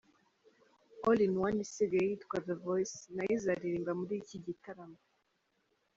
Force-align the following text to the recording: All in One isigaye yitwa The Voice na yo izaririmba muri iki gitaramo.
All 1.07 1.19
in 1.25 1.33
One 1.47 1.57
isigaye 1.65 2.05
yitwa 2.11 2.37
The 2.47 2.55
Voice 2.67 2.97
na 3.15 3.21
yo 3.27 3.33
izaririmba 3.37 3.91
muri 3.99 4.13
iki 4.21 4.37
gitaramo. 4.45 4.99